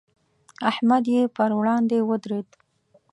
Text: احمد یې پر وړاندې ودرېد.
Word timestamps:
احمد 0.69 1.03
یې 1.13 1.21
پر 1.35 1.49
وړاندې 1.59 1.97
ودرېد. 2.09 2.49